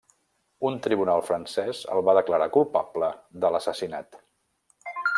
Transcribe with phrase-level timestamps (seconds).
[0.69, 3.13] Un tribunal francès el va declarar culpable
[3.45, 4.23] de l'assassinat.